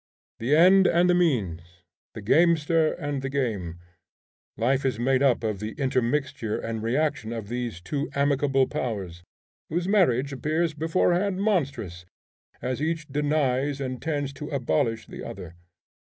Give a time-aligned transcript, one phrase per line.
[0.39, 1.83] The end and the means,
[2.15, 3.77] the gamester and the game,
[4.57, 9.21] life is made up of the intermixture and reaction of these two amicable powers,
[9.69, 12.05] whose marriage appears beforehand monstrous,
[12.63, 15.53] as each denies and tends to abolish the other.